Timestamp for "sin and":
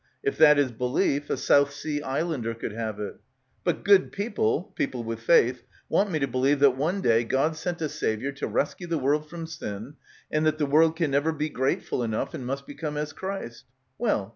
9.45-10.43